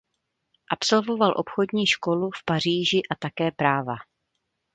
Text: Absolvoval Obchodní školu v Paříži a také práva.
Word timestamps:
Absolvoval 0.71 1.33
Obchodní 1.37 1.87
školu 1.87 2.29
v 2.35 2.45
Paříži 2.45 3.01
a 3.11 3.15
také 3.19 3.51
práva. 3.51 3.95